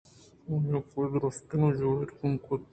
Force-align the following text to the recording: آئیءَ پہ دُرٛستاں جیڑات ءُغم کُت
آئیءَ 0.51 0.79
پہ 0.91 1.01
دُرٛستاں 1.11 1.69
جیڑات 1.77 2.09
ءُغم 2.13 2.33
کُت 2.43 2.61